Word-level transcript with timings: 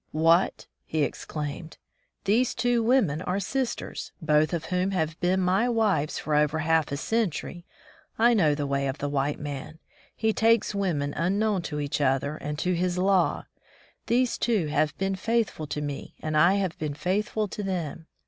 "What!" 0.13 0.65
he 0.83 1.03
exclaimed, 1.03 1.77
"these 2.23 2.55
two 2.55 2.81
women 2.81 3.21
are 3.21 3.39
sisters, 3.39 4.11
both 4.19 4.51
of 4.51 4.65
whom 4.73 4.89
have 4.89 5.19
been 5.19 5.39
my 5.41 5.69
wives 5.69 6.17
for 6.17 6.33
over 6.33 6.57
half 6.57 6.91
a 6.91 6.97
century. 6.97 7.67
I 8.17 8.33
know 8.33 8.55
the 8.55 8.65
way 8.65 8.87
of 8.87 8.97
the 8.97 9.07
white 9.07 9.39
man; 9.39 9.77
he 10.15 10.33
takes 10.33 10.73
women 10.73 11.13
un 11.13 11.37
known 11.37 11.61
to 11.69 11.79
each 11.79 12.01
other 12.01 12.35
and 12.37 12.57
to 12.57 12.73
his 12.75 12.97
law. 12.97 13.45
These 14.07 14.39
two 14.39 14.65
have 14.69 14.97
been 14.97 15.15
faithful 15.15 15.67
to 15.67 15.81
me 15.83 16.15
and 16.19 16.35
I 16.35 16.55
have 16.55 16.79
been 16.79 16.95
faithful 16.95 17.47
to 17.49 17.61
them. 17.61 18.07